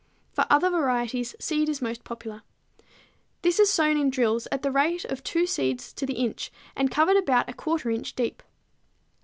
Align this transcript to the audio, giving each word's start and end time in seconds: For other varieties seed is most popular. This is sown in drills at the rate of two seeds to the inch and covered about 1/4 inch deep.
For 0.33 0.47
other 0.49 0.71
varieties 0.71 1.35
seed 1.39 1.69
is 1.69 1.79
most 1.79 2.03
popular. 2.03 2.41
This 3.43 3.59
is 3.59 3.69
sown 3.69 3.97
in 3.97 4.09
drills 4.09 4.47
at 4.51 4.63
the 4.63 4.71
rate 4.71 5.05
of 5.05 5.21
two 5.23 5.45
seeds 5.45 5.93
to 5.93 6.07
the 6.07 6.15
inch 6.15 6.51
and 6.75 6.89
covered 6.89 7.17
about 7.17 7.45
1/4 7.45 7.93
inch 7.93 8.15
deep. 8.15 8.41